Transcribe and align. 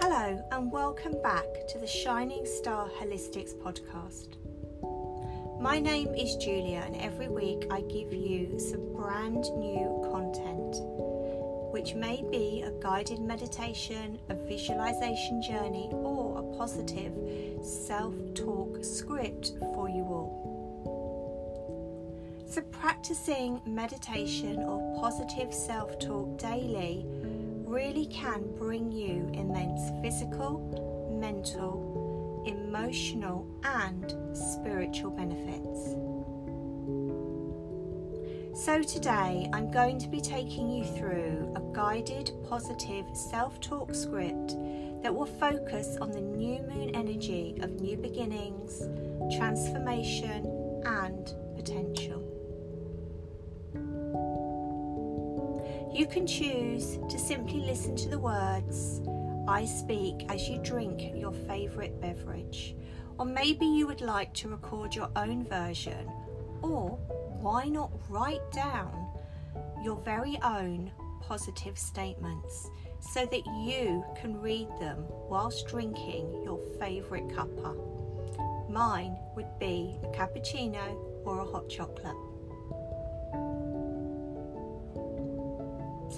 Hello, 0.00 0.40
and 0.52 0.70
welcome 0.70 1.20
back 1.22 1.66
to 1.68 1.78
the 1.78 1.86
Shining 1.86 2.46
Star 2.46 2.88
Holistics 2.88 3.52
podcast. 3.52 4.36
My 5.60 5.80
name 5.80 6.14
is 6.14 6.36
Julia, 6.36 6.84
and 6.86 6.94
every 6.96 7.28
week 7.28 7.66
I 7.68 7.80
give 7.80 8.14
you 8.14 8.60
some 8.60 8.92
brand 8.92 9.44
new 9.56 10.08
content, 10.12 10.76
which 11.72 11.94
may 11.94 12.24
be 12.30 12.62
a 12.62 12.70
guided 12.80 13.18
meditation, 13.18 14.20
a 14.28 14.34
visualization 14.34 15.42
journey, 15.42 15.88
or 15.92 16.38
a 16.38 16.56
positive 16.56 17.12
self 17.64 18.14
talk 18.34 18.84
script 18.84 19.54
for 19.74 19.88
you 19.88 20.04
all. 20.04 20.48
So, 22.48 22.62
practicing 22.62 23.60
meditation 23.66 24.60
or 24.60 25.00
positive 25.00 25.52
self 25.52 25.98
talk 25.98 26.38
daily 26.38 27.04
really 27.68 28.06
can 28.06 28.42
bring 28.56 28.90
you 28.90 29.28
immense 29.34 29.90
physical, 30.00 31.10
mental, 31.20 32.42
emotional, 32.46 33.46
and 33.62 34.14
spiritual 34.34 35.10
benefits. 35.10 35.94
So, 38.64 38.82
today 38.82 39.48
I'm 39.52 39.70
going 39.70 39.98
to 39.98 40.08
be 40.08 40.20
taking 40.20 40.70
you 40.70 40.84
through 40.84 41.52
a 41.54 41.74
guided 41.74 42.32
positive 42.48 43.04
self 43.12 43.60
talk 43.60 43.94
script 43.94 44.56
that 45.02 45.14
will 45.14 45.26
focus 45.26 45.98
on 46.00 46.10
the 46.10 46.20
new 46.20 46.60
moon 46.62 46.90
energy 46.94 47.56
of 47.60 47.80
new 47.80 47.96
beginnings, 47.98 48.82
transformation, 49.36 50.82
and 50.86 51.34
potential. 51.54 52.27
You 55.98 56.06
can 56.06 56.28
choose 56.28 56.96
to 57.08 57.18
simply 57.18 57.58
listen 57.58 57.96
to 57.96 58.08
the 58.08 58.20
words 58.20 59.00
I 59.48 59.64
speak 59.64 60.26
as 60.28 60.48
you 60.48 60.58
drink 60.58 61.12
your 61.16 61.32
favourite 61.32 62.00
beverage, 62.00 62.76
or 63.18 63.26
maybe 63.26 63.66
you 63.66 63.88
would 63.88 64.00
like 64.00 64.32
to 64.34 64.48
record 64.48 64.94
your 64.94 65.10
own 65.16 65.42
version, 65.42 66.08
or 66.62 66.90
why 67.40 67.64
not 67.64 67.90
write 68.08 68.48
down 68.52 69.08
your 69.82 69.96
very 69.96 70.38
own 70.44 70.92
positive 71.20 71.76
statements 71.76 72.70
so 73.00 73.26
that 73.26 73.44
you 73.66 74.04
can 74.20 74.40
read 74.40 74.68
them 74.78 75.04
whilst 75.28 75.66
drinking 75.66 76.44
your 76.44 76.60
favourite 76.78 77.26
cuppa. 77.26 77.74
Mine 78.70 79.16
would 79.34 79.58
be 79.58 79.98
a 80.04 80.06
cappuccino 80.16 80.94
or 81.24 81.40
a 81.40 81.44
hot 81.44 81.68
chocolate. 81.68 82.14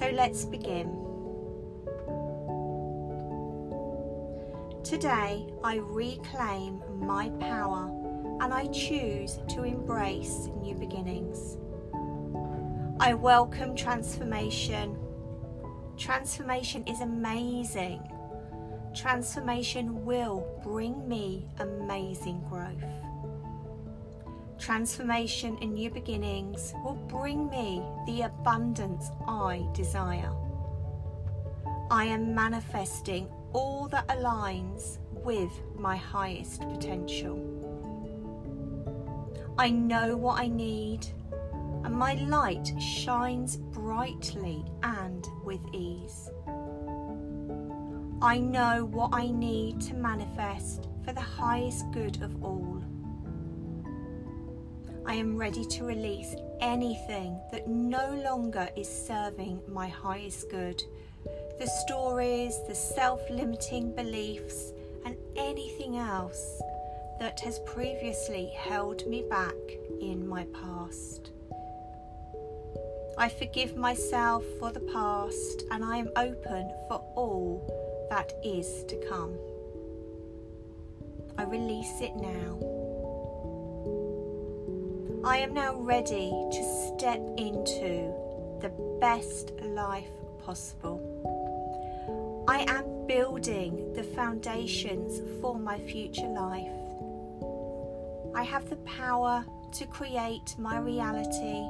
So 0.00 0.08
let's 0.08 0.46
begin. 0.46 0.96
Today, 4.82 5.46
I 5.62 5.76
reclaim 5.76 6.82
my 6.96 7.28
power 7.38 7.90
and 8.40 8.54
I 8.54 8.68
choose 8.68 9.40
to 9.48 9.64
embrace 9.64 10.48
new 10.62 10.74
beginnings. 10.74 11.58
I 12.98 13.12
welcome 13.12 13.76
transformation. 13.76 14.96
Transformation 15.98 16.82
is 16.86 17.02
amazing. 17.02 18.02
Transformation 18.94 20.06
will 20.06 20.46
bring 20.64 21.06
me 21.06 21.46
amazing 21.58 22.42
growth. 22.48 23.09
Transformation 24.60 25.56
and 25.62 25.72
new 25.72 25.90
beginnings 25.90 26.74
will 26.84 26.98
bring 27.08 27.48
me 27.48 27.82
the 28.06 28.22
abundance 28.22 29.10
I 29.26 29.66
desire. 29.72 30.30
I 31.90 32.04
am 32.04 32.34
manifesting 32.34 33.26
all 33.54 33.88
that 33.88 34.06
aligns 34.08 34.98
with 35.12 35.50
my 35.74 35.96
highest 35.96 36.60
potential. 36.60 37.40
I 39.56 39.70
know 39.70 40.14
what 40.14 40.38
I 40.38 40.48
need, 40.48 41.06
and 41.82 41.94
my 41.94 42.14
light 42.14 42.70
shines 42.78 43.56
brightly 43.56 44.62
and 44.82 45.26
with 45.42 45.60
ease. 45.72 46.28
I 48.20 48.38
know 48.38 48.84
what 48.84 49.14
I 49.14 49.30
need 49.30 49.80
to 49.82 49.94
manifest 49.94 50.90
for 51.02 51.14
the 51.14 51.20
highest 51.20 51.90
good 51.92 52.22
of 52.22 52.44
all. 52.44 52.84
I 55.06 55.14
am 55.14 55.36
ready 55.36 55.64
to 55.64 55.84
release 55.84 56.34
anything 56.60 57.40
that 57.52 57.68
no 57.68 58.20
longer 58.24 58.68
is 58.76 58.88
serving 58.88 59.60
my 59.66 59.88
highest 59.88 60.50
good. 60.50 60.82
The 61.58 61.66
stories, 61.66 62.54
the 62.68 62.74
self 62.74 63.20
limiting 63.30 63.94
beliefs, 63.94 64.72
and 65.04 65.16
anything 65.36 65.96
else 65.96 66.60
that 67.18 67.40
has 67.40 67.58
previously 67.60 68.50
held 68.56 69.06
me 69.06 69.24
back 69.28 69.54
in 70.00 70.26
my 70.26 70.44
past. 70.52 71.30
I 73.18 73.28
forgive 73.28 73.76
myself 73.76 74.44
for 74.58 74.72
the 74.72 74.80
past 74.80 75.64
and 75.70 75.84
I 75.84 75.98
am 75.98 76.08
open 76.16 76.72
for 76.88 77.04
all 77.16 78.06
that 78.10 78.32
is 78.42 78.84
to 78.84 78.96
come. 79.08 79.36
I 81.36 81.44
release 81.44 82.00
it 82.00 82.16
now. 82.16 82.79
I 85.22 85.36
am 85.36 85.52
now 85.52 85.74
ready 85.74 86.30
to 86.30 86.62
step 86.88 87.20
into 87.36 88.10
the 88.60 88.70
best 89.00 89.52
life 89.60 90.08
possible. 90.42 90.98
I 92.48 92.64
am 92.66 93.06
building 93.06 93.92
the 93.92 94.02
foundations 94.02 95.20
for 95.42 95.58
my 95.58 95.78
future 95.78 96.26
life. 96.26 96.72
I 98.34 98.44
have 98.44 98.70
the 98.70 98.76
power 98.76 99.44
to 99.72 99.86
create 99.86 100.54
my 100.58 100.78
reality. 100.78 101.68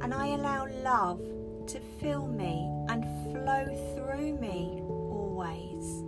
And 0.00 0.14
I 0.14 0.28
allow 0.28 0.68
love 0.84 1.20
to 1.66 1.80
fill 2.00 2.28
me 2.28 2.70
and 2.88 3.04
flow 3.32 3.64
through 3.96 4.38
me 4.38 4.80
always. 4.86 6.07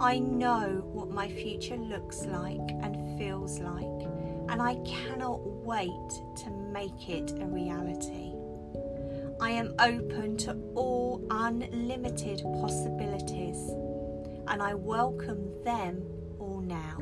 I 0.00 0.20
know 0.20 0.84
what 0.92 1.10
my 1.10 1.28
future 1.28 1.76
looks 1.76 2.24
like 2.24 2.70
and 2.82 3.18
feels 3.18 3.58
like, 3.58 4.08
and 4.48 4.62
I 4.62 4.76
cannot 4.84 5.44
wait 5.44 6.08
to 6.36 6.50
make 6.72 7.08
it 7.08 7.32
a 7.32 7.46
reality. 7.46 8.32
I 9.40 9.50
am 9.50 9.74
open 9.80 10.36
to 10.38 10.52
all 10.76 11.26
unlimited 11.30 12.42
possibilities, 12.60 13.58
and 14.46 14.62
I 14.62 14.74
welcome 14.74 15.50
them 15.64 16.04
all 16.38 16.60
now. 16.60 16.98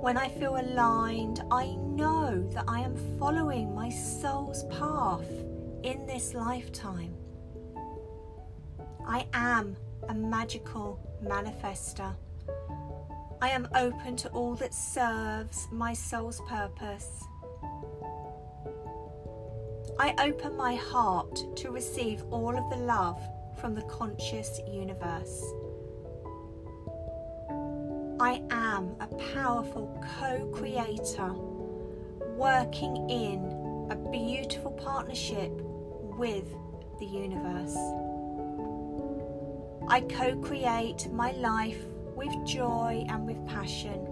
When 0.00 0.16
I 0.16 0.28
feel 0.28 0.56
aligned, 0.56 1.44
I 1.52 1.66
know 1.76 2.48
that 2.52 2.64
I 2.66 2.80
am 2.80 2.96
following 3.16 3.72
my 3.76 3.90
soul's 3.90 4.64
path 4.64 5.30
in 5.84 6.04
this 6.08 6.34
lifetime. 6.34 7.14
I 9.06 9.26
am 9.32 9.76
a 10.08 10.14
magical 10.14 10.98
manifester. 11.22 12.14
I 13.42 13.50
am 13.50 13.68
open 13.74 14.16
to 14.16 14.28
all 14.30 14.54
that 14.56 14.74
serves 14.74 15.68
my 15.70 15.92
soul's 15.92 16.40
purpose. 16.48 17.24
I 19.98 20.14
open 20.18 20.56
my 20.56 20.74
heart 20.74 21.56
to 21.56 21.70
receive 21.70 22.22
all 22.30 22.56
of 22.56 22.70
the 22.70 22.84
love 22.84 23.20
from 23.60 23.74
the 23.74 23.82
conscious 23.82 24.60
universe. 24.70 25.44
I 28.20 28.42
am 28.50 28.94
a 29.00 29.06
powerful 29.32 29.98
co 30.18 30.46
creator 30.52 31.32
working 32.36 33.08
in 33.08 33.88
a 33.90 33.96
beautiful 34.10 34.72
partnership 34.72 35.50
with 36.18 36.54
the 36.98 37.06
universe. 37.06 37.76
I 39.90 40.02
co 40.02 40.36
create 40.36 41.10
my 41.10 41.32
life 41.32 41.84
with 42.14 42.30
joy 42.46 43.04
and 43.08 43.26
with 43.26 43.44
passion. 43.44 44.06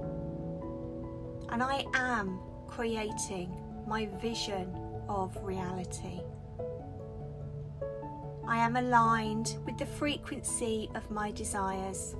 And 1.50 1.62
I 1.62 1.84
am 1.94 2.40
creating 2.66 3.56
my 3.86 4.06
vision 4.20 4.76
of 5.08 5.38
reality. 5.40 6.20
I 8.48 8.58
am 8.58 8.75
aligned 8.75 9.54
with 9.64 9.78
the 9.78 9.86
frequency 9.86 10.90
of 10.96 11.08
my 11.12 11.30
desires. 11.30 12.16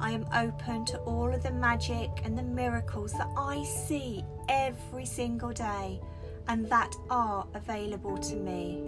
I 0.00 0.10
am 0.10 0.24
open 0.34 0.86
to 0.86 0.98
all 1.00 1.34
of 1.34 1.42
the 1.42 1.50
magic 1.50 2.08
and 2.24 2.36
the 2.36 2.42
miracles 2.42 3.12
that 3.12 3.28
I 3.36 3.62
see 3.64 4.24
every 4.48 5.04
single 5.04 5.52
day 5.52 6.00
and 6.48 6.66
that 6.70 6.94
are 7.10 7.46
available 7.52 8.16
to 8.16 8.36
me. 8.36 8.80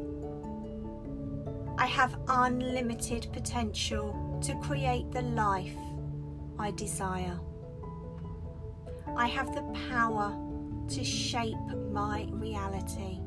I 1.78 1.84
have 1.84 2.16
unlimited 2.26 3.28
potential 3.34 4.40
to 4.42 4.54
create 4.60 5.10
the 5.12 5.20
life 5.20 5.76
I 6.58 6.70
desire. 6.70 7.38
I 9.14 9.26
have 9.26 9.54
the 9.54 9.62
power 9.90 10.34
to 10.88 11.04
shape 11.04 11.54
my 11.92 12.26
reality. 12.30 13.20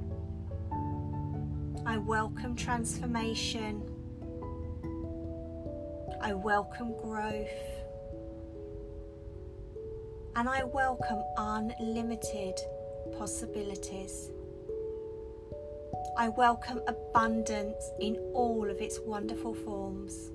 I 1.86 1.98
welcome 1.98 2.56
transformation. 2.56 3.84
I 6.20 6.34
welcome 6.34 6.98
growth. 6.98 7.48
And 10.36 10.50
I 10.50 10.64
welcome 10.64 11.24
unlimited 11.38 12.60
possibilities. 13.16 14.32
I 16.20 16.28
welcome 16.28 16.82
abundance 16.86 17.92
in 18.02 18.18
all 18.34 18.70
of 18.70 18.82
its 18.82 19.00
wonderful 19.00 19.54
forms. 19.54 20.32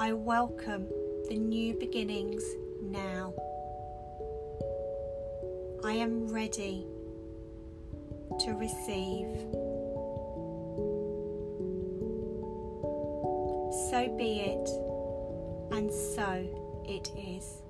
I 0.00 0.14
welcome 0.14 0.88
the 1.28 1.36
new 1.36 1.74
beginnings 1.78 2.42
now. 2.82 3.32
I 5.84 5.92
am 5.92 6.26
ready 6.26 6.88
to 8.40 8.54
receive. 8.54 9.28
So 13.92 14.12
be 14.18 14.40
it, 14.40 14.68
and 15.70 15.88
so 15.92 16.44
it 16.84 17.12
is. 17.16 17.62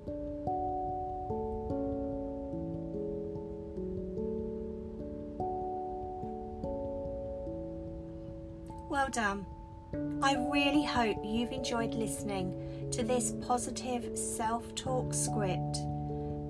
Well 9.08 9.24
done. 9.24 10.20
I 10.22 10.34
really 10.52 10.84
hope 10.84 11.16
you've 11.24 11.50
enjoyed 11.50 11.94
listening 11.94 12.90
to 12.92 13.02
this 13.02 13.32
positive 13.40 14.18
self 14.18 14.74
talk 14.74 15.14
script 15.14 15.78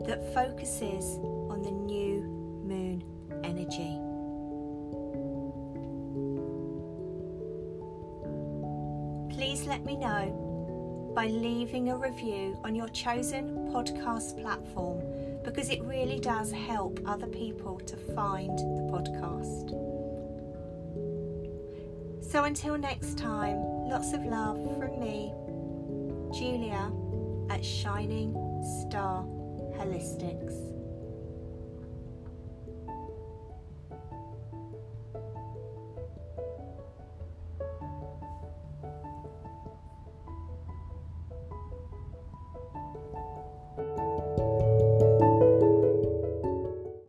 that 0.08 0.34
focuses 0.34 1.04
on 1.52 1.62
the 1.62 1.70
new 1.70 2.20
moon 2.64 3.04
energy. 3.44 4.00
Please 9.36 9.64
let 9.68 9.84
me 9.84 9.96
know 9.96 11.12
by 11.14 11.28
leaving 11.28 11.90
a 11.90 11.96
review 11.96 12.58
on 12.64 12.74
your 12.74 12.88
chosen 12.88 13.70
podcast 13.72 14.42
platform 14.42 15.00
because 15.44 15.70
it 15.70 15.80
really 15.84 16.18
does 16.18 16.50
help 16.50 16.98
other 17.06 17.28
people 17.28 17.78
to 17.86 17.96
find 17.96 18.58
the 18.58 18.88
podcast. 18.90 19.87
So 22.30 22.44
until 22.44 22.76
next 22.76 23.16
time, 23.16 23.56
lots 23.88 24.12
of 24.12 24.22
love 24.22 24.58
from 24.78 25.00
me, 25.00 25.32
Julia, 26.38 26.92
at 27.48 27.64
Shining 27.64 28.34
Star 28.86 29.24
Holistics. 29.78 30.67